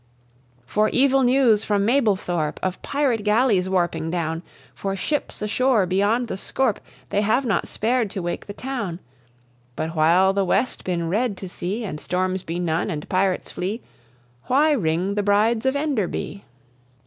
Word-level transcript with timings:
"For 0.65 0.89
evil 0.89 1.21
news 1.21 1.63
from 1.63 1.85
Mablethorpe, 1.85 2.59
Of 2.63 2.81
pyrate 2.81 3.23
galleys 3.23 3.69
warping 3.69 4.09
down; 4.09 4.41
For 4.73 4.95
shippes 4.95 5.43
ashore 5.43 5.85
beyond 5.85 6.27
the 6.27 6.37
scorpe, 6.37 6.79
They 7.09 7.21
have 7.21 7.45
not 7.45 7.67
spar'd 7.67 8.09
to 8.09 8.21
wake 8.23 8.47
the 8.47 8.53
towne: 8.53 8.97
But 9.75 9.95
while 9.95 10.33
the 10.33 10.43
west 10.43 10.85
bin 10.85 11.07
red 11.07 11.37
to 11.37 11.47
see, 11.47 11.83
And 11.83 11.99
storms 12.01 12.41
be 12.41 12.57
none, 12.57 12.89
and 12.89 13.07
pyrates 13.09 13.51
flee, 13.51 13.83
Why 14.45 14.71
ring 14.71 15.13
'The 15.13 15.21
Brides 15.21 15.67
of 15.67 15.75
Enderby'?" 15.75 16.45